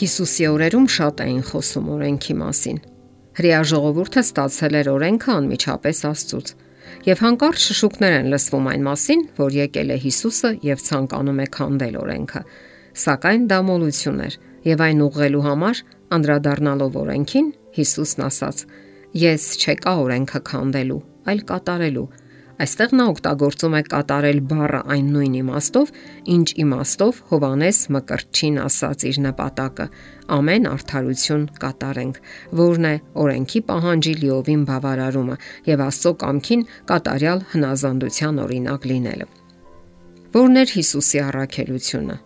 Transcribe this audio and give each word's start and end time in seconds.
Հիսուսի 0.00 0.46
օրերում 0.48 0.84
շատ 0.96 1.18
էին 1.20 1.40
խոսում 1.44 1.88
օրենքի 1.92 2.34
մասին։ 2.40 2.78
Հрия 3.36 3.58
ժողովուրդը 3.68 4.22
ստացել 4.24 4.76
էր 4.80 4.88
օրենքը 4.94 5.30
անմիջապես 5.36 5.98
Աստծուց, 6.08 6.52
եւ 7.04 7.20
հանկարծ 7.24 7.64
շշուկներ 7.66 8.16
են 8.20 8.30
լսվում 8.32 8.70
այն 8.70 8.86
մասին, 8.86 9.24
որ 9.36 9.58
եկել 9.58 9.92
է 9.92 9.98
Հիսուսը 10.04 10.50
եւ 10.70 10.84
ցանկանում 10.86 11.42
է 11.44 11.46
քանդել 11.56 11.98
օրենքը։ 12.00 12.42
Սակայն 13.04 13.44
դա 13.50 13.58
մոլություն 13.68 14.24
էր, 14.24 14.38
եւ 14.70 14.84
այն 14.88 15.04
ուղղելու 15.04 15.44
համար 15.50 15.82
անդրադառնալով 16.16 16.98
օրենքին 17.00 17.52
Հիսուսն 17.76 18.24
ասաց. 18.30 18.64
Ես 19.20 19.44
չեկա 19.60 19.94
օրենքը 20.00 20.40
քանդելու, 20.48 21.00
այլ 21.28 21.44
կատարելու։ 21.50 22.08
Այստեղ 22.60 22.90
նա 22.98 23.04
օգտագործում 23.08 23.74
է 23.78 23.80
կատարել 23.88 24.40
բառը 24.50 24.78
այն 24.92 25.06
նույն 25.14 25.36
իմաստով, 25.38 25.90
ինչ 26.34 26.48
իմաստով 26.60 27.20
Հովանես 27.30 27.78
Մկրտչին 27.94 28.58
ասաց 28.64 29.04
իր 29.10 29.20
նպատակը. 29.26 29.86
ամեն 30.36 30.66
արդարություն 30.70 31.46
կատարենք, 31.62 32.18
որն 32.60 32.84
է 32.90 32.94
օրենքի 33.24 33.60
պահանջի 33.70 34.12
լիովին 34.20 34.66
բավարարումը 34.68 35.36
եւ 35.70 35.84
Աստծո 35.88 36.12
կամքին 36.20 36.66
կատարյալ 36.90 37.40
հնազանդության 37.54 38.42
օրինակ 38.44 38.84
լինելը։ 38.90 39.26
Որն 40.36 40.60
էր 40.60 40.74
Հիսուսի 40.76 41.22
առաքելությունը։ 41.30 42.16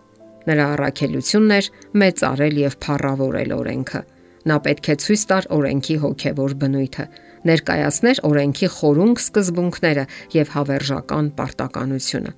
Նրա 0.45 0.65
առաքելությունն 0.75 1.55
էր 1.55 1.71
մեծարել 2.03 2.59
եւ 2.65 2.77
փառավորել 2.85 3.55
օրենքը 3.55 4.01
Նա 4.45 4.59
պետք 4.61 4.87
է 4.93 4.95
ցույց 5.01 5.21
տար 5.29 5.45
օրենքի 5.55 5.95
հոգևոր 6.03 6.53
բնույթը, 6.61 7.05
ներկայացներ 7.49 8.21
օրենքի 8.29 8.69
խորունգ 8.75 9.21
սկզբունքները 9.21 10.05
եւ 10.35 10.51
հավերժական 10.55 11.27
պարտականությունը։ 11.39 12.31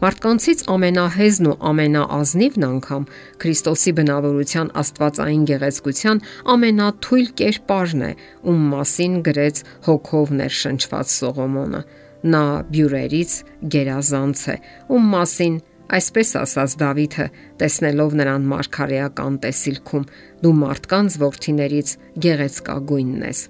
Մարդկանցից 0.00 0.64
ամենահեզն 0.74 1.48
ու 1.50 1.56
ամենաազնիվն 1.70 2.66
անգամ 2.68 3.04
Քրիստոսի 3.44 3.92
բնավորության 3.98 4.72
աստվածային 4.84 5.44
գեղեցկության 5.50 6.22
ամենաթույլ 6.54 7.28
կերպարն 7.40 8.06
է, 8.08 8.12
ում 8.48 8.64
մասին 8.74 9.20
գրեց 9.28 9.62
հոգով 9.88 10.34
ներշնչված 10.40 11.14
Սողոմոնը։ 11.18 11.84
Նա 12.24 12.44
բյուրերից 12.72 13.32
գերազանց 13.74 14.48
է, 14.54 14.56
ում 14.94 15.08
մասին 15.14 15.62
Այսպես 15.94 16.30
ասաց 16.40 16.74
Դավիթը, 16.80 17.26
տեսնելով 17.60 18.14
նրան 18.20 18.46
մարգարեական 18.50 19.34
տեսիլքում՝ 19.44 20.06
դու 20.40 20.54
մարդկանց 20.62 21.18
ворթիներից 21.20 21.92
գեղեցկագույնն 22.24 23.26
ես։ 23.28 23.42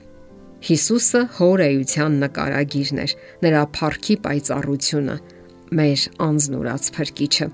Հիսուսը 0.64 1.20
հոր 1.38 1.62
էության 1.64 2.18
նկարագիրն 2.24 3.00
էր, 3.04 3.14
նրա 3.44 3.62
փառքի 3.76 4.16
պայծառությունը, 4.24 5.16
մեր 5.80 6.04
անznուրած 6.28 6.90
փրկիչը։ 6.96 7.48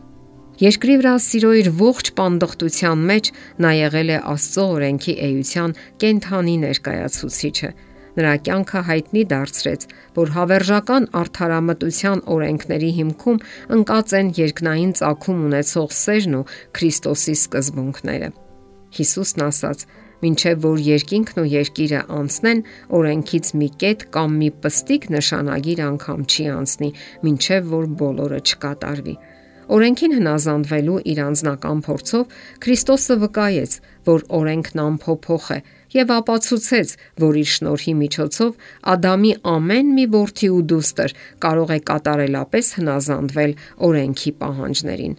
Երկրի 0.61 0.95
վրա 1.01 1.15
սիրո 1.25 1.51
իր 1.61 1.69
ողջ 1.81 2.11
պանդխտության 2.21 3.05
մեջ 3.11 3.31
նա 3.65 3.71
եղել 3.81 4.11
է 4.15 4.19
Աստծո 4.35 4.65
օրենքի 4.77 5.15
էության 5.27 5.77
կենթանի 6.05 6.57
ներկայացուցիչը 6.67 7.71
Նրա 8.19 8.33
կյանքը 8.47 8.81
հայտնի 8.89 9.23
դարձրեց, 9.31 9.85
որ 10.19 10.33
հավերժական 10.35 11.05
արդարամտության 11.21 12.23
օրենքների 12.35 12.91
հիմքում 12.99 13.39
ընկած 13.77 14.15
են 14.19 14.33
երկնային 14.41 14.95
ծագում 15.01 15.45
ունեցող 15.47 15.95
սերն 16.01 16.37
ու 16.41 16.43
Քրիստոսի 16.79 17.35
սկզբունքները։ 17.39 18.31
Հիսուսն 18.99 19.45
ասաց. 19.47 19.85
Մինչև 20.21 20.63
որ 20.67 20.81
երկինքն 20.85 21.41
ու 21.41 21.49
երկիրը 21.51 22.01
անցնեն, 22.21 22.63
օրենքից 23.01 23.53
մի 23.61 23.69
կետ 23.81 24.07
կամ 24.15 24.39
մի 24.41 24.51
պստիկ 24.65 25.11
նշանագիր 25.17 25.83
անգամ 25.87 26.25
չի 26.29 26.47
անցնի, 26.61 26.91
մինչև 27.25 27.71
որ 27.75 27.87
բոլորը 28.01 28.41
չկատարվի։ 28.51 29.15
Օրենքին 29.71 30.15
հնազանդվելու 30.19 31.01
իր 31.13 31.19
անձնական 31.23 31.81
փորձով 31.87 32.39
Քրիստոսը 32.65 33.17
վկայեց, 33.21 33.75
որ 34.09 34.25
օրենքն 34.41 34.81
անփոփոխ 34.83 35.47
է 35.55 35.59
եւ 35.95 36.11
ապացուցեց, 36.17 36.95
որ 37.23 37.39
իր 37.41 37.51
շնորհի 37.55 37.95
միջոցով 38.01 38.67
Ադամի 38.95 39.33
ամեն 39.55 39.93
մի 39.95 40.07
որդի 40.15 40.51
ու 40.57 40.65
դուստր 40.73 41.15
կարող 41.47 41.71
է 41.71 41.79
կատարելապես 41.91 42.73
հնազանդվել 42.81 43.55
օրենքի 43.91 44.33
պահանջներին։ 44.43 45.17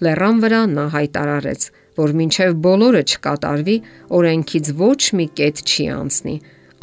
Լեռան 0.00 0.40
վրա 0.40 0.60
նա 0.80 0.86
հայտարարեց, 0.96 1.62
որ 1.98 2.14
մինչև 2.20 2.54
բոլորը 2.64 3.02
չկատարվի, 3.10 3.76
օրենքից 4.20 4.72
ոչ 4.80 5.00
մի 5.18 5.26
կետ 5.40 5.62
չի 5.66 5.86
անցնի։ 5.96 6.36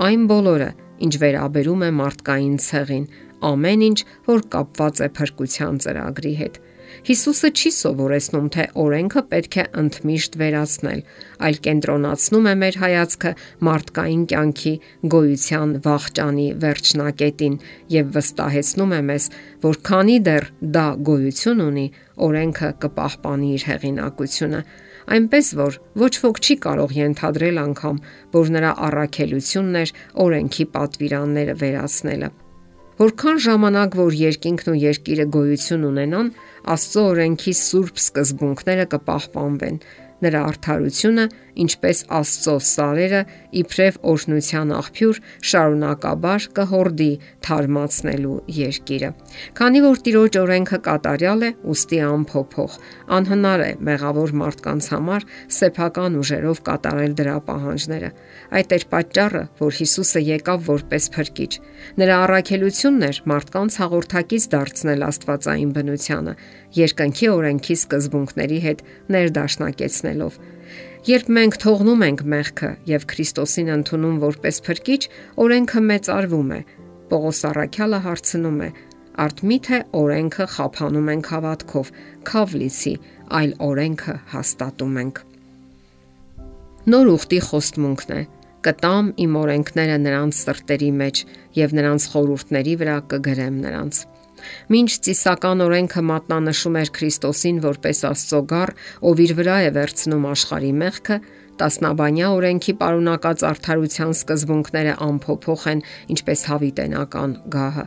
Այն 0.07 0.27
բոլորը, 0.31 0.69
ինչ 1.07 1.13
վերաբերում 1.23 1.83
է 1.87 1.91
մարդկային 2.01 2.57
ցեղին, 2.67 3.05
ամեն 3.47 3.85
ինչ, 3.87 3.99
որ 4.27 4.43
կապված 4.53 5.03
է 5.05 5.09
փրկության 5.17 5.79
ծրագրի 5.85 6.33
հետ։ 6.41 6.59
Հիսուսը 7.07 7.49
չի 7.53 7.71
սովորեցնում, 7.77 8.47
թե 8.55 8.63
օրենքը 8.83 9.21
պետք 9.31 9.57
է 9.57 9.65
ընդմիշտ 9.81 10.37
վերացնել, 10.41 11.03
այլ 11.47 11.59
կենտրոնացնում 11.67 12.47
է 12.47 12.55
մեր 12.63 12.79
հայացքը 12.83 13.31
մարդկային 13.67 14.23
կյանքի 14.33 14.73
գոյության 15.13 15.75
վաղճանի 15.87 16.47
վերջնակետին 16.65 17.59
եւ 17.97 18.11
վստահեցնում 18.17 18.97
է 18.97 19.01
մեզ, 19.11 19.29
որ 19.67 19.79
քանի 19.91 20.17
դեռ 20.27 20.49
դա 20.77 20.87
գոյություն 21.11 21.63
ունի, 21.67 21.87
օրենքը 22.27 22.73
կպահպանի 22.87 23.53
իր 23.57 23.69
հեղինակությունը 23.71 24.65
այնպես 25.07 25.51
որ 25.55 25.77
ոչ 26.01 26.13
ոք 26.23 26.39
չի 26.43 26.55
կարող 26.65 26.95
ենթադրել 26.97 27.59
անգամ, 27.61 27.99
որ 28.33 28.49
նրա 28.57 28.71
առաքելությունն 28.87 29.79
էր 29.81 29.93
օրենքի 30.25 30.65
պատվիրանները 30.73 31.55
վերացնելը։ 31.61 32.29
Որքան 32.97 33.39
ժամանակ 33.45 33.95
որ 33.97 34.15
երկինքն 34.17 34.71
ու 34.73 34.79
երկիրը 34.81 35.25
գոյություն 35.37 35.83
ունենան, 35.91 36.31
Աստծո 36.73 37.03
օրենքի 37.11 37.53
սուրբ 37.61 38.01
սկզբունքները 38.01 38.85
կպահպանվեն 38.93 39.79
Նրա 40.25 40.39
արդարությունը, 40.49 41.25
ինչպես 41.63 42.01
Աստծո 42.17 42.55
սարերը, 42.67 43.21
իբրև 43.61 43.97
օրհնության 44.11 44.73
աղբյուր, 44.77 45.19
շարունակաբար 45.51 46.47
կհորդի 46.57 47.09
թարմացնելու 47.47 48.35
երկիրը։ 48.57 49.09
Քանի 49.57 49.81
որ 49.87 50.01
Տիրոջ 50.07 50.37
օրենքը 50.41 50.79
կատարյալ 50.87 51.45
է, 51.47 51.51
ուստի 51.73 51.99
անփոփոխ, 52.07 52.77
անհնար 53.17 53.63
է 53.67 53.69
մեղավոր 53.87 54.33
մարդկանց 54.41 54.89
համար 54.93 55.27
սեփական 55.57 56.19
ուժերով 56.21 56.61
կատարել 56.67 57.15
դրա 57.21 57.37
պահանջները։ 57.47 58.11
Այդ 58.57 58.75
էր 58.77 58.85
պատճառը, 58.93 59.43
որ 59.61 59.77
Հիսուսը 59.77 60.23
եկավ 60.27 60.67
որպես 60.67 61.09
փրկիչ։ 61.17 61.51
Նրա 62.01 62.17
առաքելությունն 62.27 63.07
էր 63.07 63.21
մարդկանց 63.31 63.79
հաղորդակից 63.81 64.47
դարձնել 64.53 65.07
Աստվածային 65.07 65.71
բնությանը, 65.77 66.35
երկնքի 66.77 67.31
օրենքի 67.37 67.77
սկզբունքների 67.81 68.59
հետ 68.67 68.85
ներդաշնակեցնելով։ 69.17 70.39
Երբ 71.07 71.29
մենք 71.37 71.57
թողնում 71.63 72.03
ենք 72.07 72.21
մեղքը 72.33 72.69
եւ 72.89 73.05
Քրիստոսին 73.11 73.69
ընդունում 73.77 74.17
որպես 74.23 74.59
փրկիչ, 74.67 75.01
օրենքը 75.43 75.83
մեծարվում 75.87 76.51
է։ 76.57 76.59
Պողոս 77.11 77.39
Առաքյալը 77.51 77.99
հարցնում 78.07 78.59
է. 78.67 78.69
Արդ 79.17 79.39
միթե 79.49 79.79
օրենքը 79.97 80.45
խափանում 80.57 81.07
ենք 81.13 81.29
հավատքով, 81.33 81.91
քավլիցի, 82.27 82.93
այլ 83.37 83.55
օրենքը 83.67 84.15
հաստատում 84.33 84.99
ենք։ 85.03 85.23
Նոր 86.87 87.09
ուխտի 87.15 87.39
խոստմունքն 87.47 88.13
է. 88.17 88.21
կտամ 88.67 89.09
իմ 89.23 89.33
օրենքները 89.39 89.97
նրանց 90.03 90.37
սրտերի 90.43 90.91
մեջ 91.01 91.19
եւ 91.55 91.73
նրանց 91.77 92.05
խորուրդների 92.11 92.73
վրա 92.81 92.95
կգրեմ 93.11 93.59
նրանց։ 93.63 93.99
Մինչ 94.73 94.91
ծիսական 95.07 95.63
օրենքը 95.65 96.03
մատնանշում 96.11 96.77
էր 96.81 96.91
Քրիստոսին 96.97 97.59
որպես 97.65 98.03
Աստծո 98.11 98.41
գառ, 98.51 98.73
ով 99.07 99.21
իր 99.25 99.33
վրա 99.39 99.57
է 99.67 99.71
վերցնում 99.77 100.27
աշխարհի 100.31 100.71
մեղքը, 100.81 101.17
տասնաբանյա 101.57 102.27
օրենքի 102.37 102.73
պարունակած 102.81 103.43
արդարության 103.49 104.13
սկզբունքները 104.17 104.93
անփոփոխ 105.07 105.63
են, 105.71 105.81
ինչպես 106.13 106.43
հավիտենական 106.51 107.33
գահը։ 107.55 107.85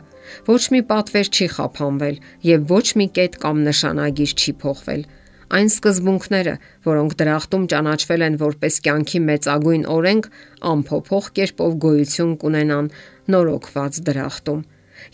Ոչ 0.51 0.63
մի 0.75 0.81
պատվեր 0.91 1.31
չի 1.31 1.47
խափանվել 1.55 2.19
եւ 2.49 2.67
ոչ 2.71 2.87
մի 2.99 3.07
կետ 3.17 3.39
կամ 3.45 3.63
նշանագիր 3.67 4.35
չի 4.41 4.53
փոխվել։ 4.63 5.05
Այն 5.51 5.69
սկզբունքները, 5.71 6.51
որոնք 6.87 7.15
դրախտում 7.19 7.63
ճանաչվել 7.71 8.21
են 8.27 8.35
որպես 8.39 8.75
կյանքի 8.85 9.19
մեծագույն 9.31 9.81
օրենք, 9.95 10.29
անփոփոխ 10.71 11.25
կերպով 11.39 11.73
գոյություն 11.85 12.37
կունենան 12.43 12.87
նորոգված 13.35 13.99
դրախտում։ 14.07 14.61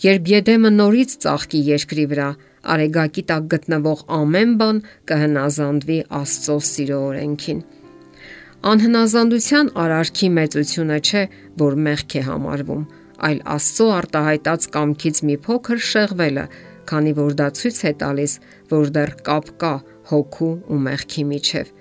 Երբ 0.04 0.30
Եդեմը 0.34 0.72
նորից 0.78 1.16
ծաղկի 1.24 1.62
երկրի 1.68 2.06
վրա, 2.12 2.28
արեգակի 2.74 3.24
տակ 3.32 3.50
գտնվող 3.54 4.04
ամեն 4.18 4.54
բան 4.62 4.80
կհնազանդվի 5.10 5.98
Աստծո 6.20 6.58
սիրո 6.68 7.00
օրենքին։ 7.08 7.60
Անհնազանդության 8.68 9.68
արարքի 9.84 10.30
մեծությունը 10.38 11.00
չէ, 11.08 11.24
որ 11.62 11.78
մեղք 11.88 12.16
է 12.18 12.24
համարվում, 12.28 12.84
այլ 13.28 13.42
Աստծո 13.56 13.88
արտահայտած 13.98 14.68
կամքից 14.78 15.22
մի 15.30 15.38
փոքր 15.48 15.84
շեղվելը, 15.92 16.46
քանի 16.90 17.14
որ 17.18 17.36
դա 17.42 17.48
ցույց 17.60 17.80
է 17.88 17.94
տալիս, 18.02 18.34
որ 18.74 18.92
դեռ 18.98 19.14
կապ 19.28 19.52
կա 19.62 19.74
հոգու 20.12 20.54
ու 20.74 20.80
մեղքի 20.88 21.24
միջև։ 21.32 21.72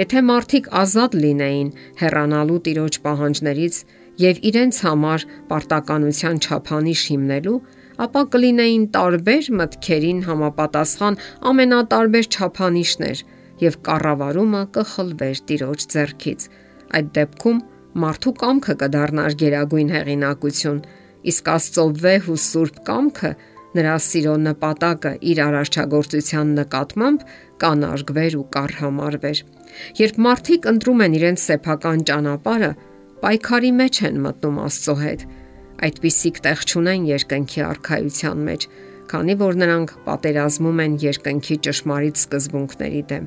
Եթե 0.00 0.20
մարդիկ 0.30 0.68
ազատ 0.80 1.16
լինեին 1.24 1.70
հեռանալու 2.00 2.60
տիրոջ 2.66 2.98
պահանջներից 3.04 3.76
եւ 4.20 4.40
իրենց 4.50 4.80
համար 4.86 5.26
պարտականության 5.50 6.40
չափանիշ 6.44 7.02
հիմնելու, 7.10 7.58
ապա 8.00 8.22
կլինեին 8.32 8.86
տարբեր 8.96 9.50
մտքերին 9.60 10.20
համապատասխան 10.28 11.18
ամենատարբեր 11.50 12.26
չափանիշներ 12.30 13.22
եւ 13.60 13.76
կառավարումը 13.86 14.62
կխլվեր 14.76 15.42
տիրոջ 15.50 15.86
ձեռքից։ 15.94 16.48
Այդ 16.96 17.10
դեպքում 17.20 17.60
մարդու 18.00 18.34
կամքը 18.40 18.74
կդառնար 18.80 19.36
գերագույն 19.40 19.94
հեղինակություն, 19.94 20.82
իսկ 21.30 21.50
Աստծո 21.54 21.86
վեհ 22.00 22.28
ու 22.30 22.40
սուրբ 22.40 22.76
կամքը 22.88 23.32
նրա 23.76 23.96
սիրո 24.02 24.34
նպատակը 24.44 25.12
իր 25.30 25.40
արարչագործության 25.46 26.54
նկատմամբ 26.58 27.24
կանարգվեր 27.62 28.36
ու 28.40 28.46
կառհամարվեր։ 28.56 29.42
Երբ 30.00 30.16
մարդիկ 30.26 30.68
ընտրում 30.70 31.04
են 31.06 31.16
իրենց 31.20 31.44
սեփական 31.50 32.02
ճանապարհը, 32.10 32.70
պայքարի 33.20 33.70
մեջ 33.76 33.98
են 34.08 34.18
մտնում 34.24 34.58
Աստծո 34.64 34.94
հետ։ 35.00 35.22
Այդպիսիք 35.86 36.38
տեղ 36.44 36.62
չունեն 36.70 37.04
երկնքի 37.10 37.62
արխայության 37.66 38.40
մեջ, 38.46 38.64
քանի 39.10 39.34
որ 39.40 39.58
նրանք 39.60 39.92
պատերազմում 40.06 40.80
են 40.84 40.96
երկնքի 41.04 41.56
ճշմարիտ 41.66 42.20
սկզբունքների 42.20 43.02
դեմ։ 43.10 43.26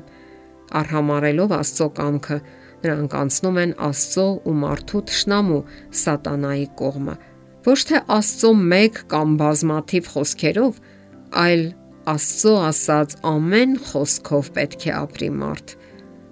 Արհամարելով 0.80 1.54
Աստծո 1.58 1.88
կամքը, 1.98 2.38
նրանք 2.84 3.16
անցնում 3.20 3.60
են 3.64 3.76
Աստծո 3.88 4.26
ու 4.50 4.56
մարդու 4.64 5.02
ճշնամու 5.10 5.62
սատանայի 6.02 6.66
կողմը։ 6.80 7.16
Ոչ 7.64 7.78
թե 7.90 8.02
Աստծո 8.18 8.52
մեկ 8.74 9.00
կամ 9.14 9.38
բազմաթիվ 9.44 10.10
խոսքերով, 10.14 10.82
այլ 11.44 11.64
Աստծո 12.14 12.54
ասած 12.68 13.16
ամեն 13.30 13.78
խոսքով 13.88 14.50
պետք 14.58 14.88
է 14.90 14.92
ապրի 14.98 15.30
մարդ։ 15.38 15.76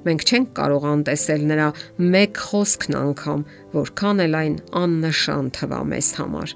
Մենք 0.02 0.22
չենք 0.26 0.48
կարող 0.58 0.84
անտեսել 0.92 1.42
նրա 1.52 1.66
մեկ 2.12 2.38
խոսքն 2.50 2.96
անգամ, 2.98 3.42
որքան 3.76 4.22
էլ 4.24 4.38
այն 4.42 4.54
աննշան 4.82 5.50
թվա 5.58 5.80
մեզ 5.92 6.08
համար։ 6.18 6.54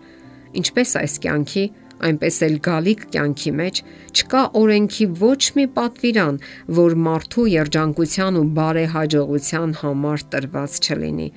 Ինչպես 0.61 0.95
այս 1.01 1.15
կյանքի, 1.27 1.65
այնպես 2.07 2.39
էլ 2.47 2.57
գալիք 2.67 3.05
կյանքի 3.15 3.53
մեջ 3.61 3.81
չկա 4.17 4.43
օրենքի 4.61 5.07
ոչ 5.21 5.43
մի 5.57 5.67
պատվիրան, 5.77 6.41
որ 6.81 6.97
մարդու 7.07 7.47
երջանկության 7.53 8.41
ու 8.41 8.47
բարեհաջողության 8.59 9.77
համար 9.81 10.27
տրված 10.35 10.79
չլինի։ 10.83 11.29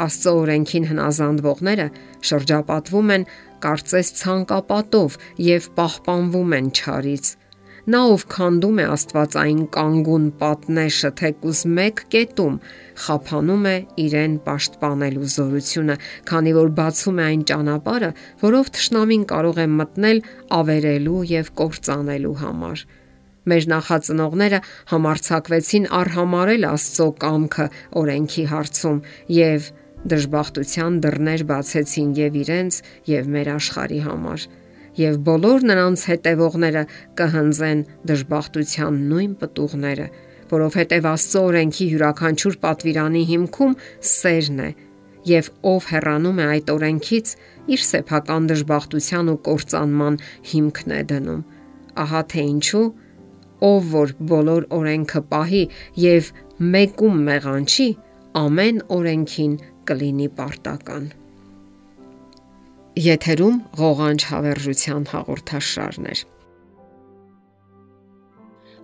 Աստծո 0.00 0.32
օրենքին 0.40 0.88
հնազանդվողները 0.90 1.86
շրջապատվում 2.30 3.14
են 3.16 3.26
կարծես 3.64 4.12
ցանկապատով 4.22 5.18
եւ 5.50 5.70
պահպանվում 5.76 6.54
են 6.60 6.70
չարից 6.80 7.34
Նա 7.88 8.00
ով 8.12 8.24
քանդում 8.28 8.78
է 8.82 8.84
Աստվածային 8.92 9.60
կանգուն 9.72 10.24
պատնեշը 10.40 11.10
թեկուզ 11.20 11.60
մեկ 11.78 12.02
կետում, 12.12 12.58
խափանում 13.04 13.64
է 13.70 13.74
իրեն 14.04 14.34
պաշտպանելու 14.44 15.30
զորությունը, 15.34 15.96
քանի 16.28 16.52
որ 16.58 16.72
բացում 16.76 17.20
է 17.20 17.24
այն 17.30 17.44
ճանապարհը, 17.50 18.10
որով 18.44 18.70
թշնամին 18.76 19.24
կարող 19.32 19.60
է 19.64 19.66
մտնել 19.80 20.22
ավերելու 20.60 21.24
եւ 21.32 21.52
կործանելու 21.60 22.36
համար։ 22.44 22.84
Մեր 23.50 23.66
նախածնողները 23.72 24.62
համարցակվեցին 24.92 25.90
արհամարել 26.00 26.66
Աստծո 26.70 27.06
կամքը 27.24 27.66
օրենքի 28.00 28.44
հարցում 28.52 28.98
եւ 29.40 29.70
դժբախտության 30.12 31.00
դռներ 31.04 31.44
բացեցին 31.48 32.12
եւ 32.20 32.40
իրենց 32.44 32.82
եւ 33.08 33.32
մեր 33.36 33.54
աշխարհի 33.56 34.00
համար 34.04 34.50
եւ 34.98 35.18
բոլոր 35.26 35.66
նրանց 35.70 36.04
հետևողները 36.10 36.82
կհնձեն 37.20 37.80
դժբախտության 38.10 39.00
նույն 39.10 39.32
պտուղները, 39.40 40.06
որովհետեւ 40.50 41.08
Աստծո 41.10 41.42
օրենքի 41.50 41.86
յուրաքանչյուր 41.90 42.56
պատվիրանի 42.64 43.22
հիմքում 43.30 43.76
սերն 44.10 44.62
է, 44.66 44.70
եւ 45.30 45.50
ով 45.70 45.86
հեռանում 45.92 46.40
է 46.40 46.46
այդ 46.54 46.72
օրենքից, 46.74 47.32
իր 47.70 47.84
սեփական 47.90 48.48
դժբախտության 48.50 49.30
ու 49.30 49.38
կործանման 49.50 50.18
հիմքն 50.50 50.96
է 50.96 51.00
դնում։ 51.12 51.42
Ահա 52.04 52.22
թե 52.32 52.44
ինչու 52.50 52.86
ով 53.70 53.94
որ 53.94 54.14
բոլոր 54.32 54.68
օրենքը 54.80 55.22
պահի 55.30 55.64
եւ 56.08 56.32
մեկում 56.74 57.22
մեղանչի, 57.30 57.88
ամեն 58.40 58.84
օրենքին 58.96 59.56
կլինի 59.90 60.28
պարտական։ 60.40 61.10
Եթերում 62.98 63.58
ղողանջ 63.78 64.24
հավերժության 64.26 65.04
հաղորդաշարն 65.12 66.06
է։ 66.10 66.14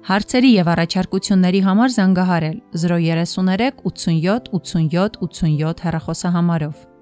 Հարցերի 0.06 0.50
եւ 0.54 0.68
առաջարկությունների 0.74 1.62
համար 1.66 1.90
զանգահարել 1.96 2.58
033 2.78 3.82
87 3.82 4.52
87 4.54 5.18
87 5.26 5.82
հեռախոսահամարով։ 5.86 6.95